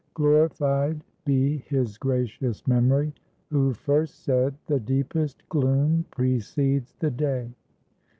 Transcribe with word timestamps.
Glorified 0.15 1.03
be 1.25 1.57
his 1.57 1.99
gracious 1.99 2.65
memory 2.67 3.13
who 3.51 3.71
first 3.71 4.23
said, 4.23 4.55
The 4.65 4.79
deepest 4.79 5.47
gloom 5.47 6.05
precedes 6.09 6.95
the 6.97 7.11
day. 7.11 7.51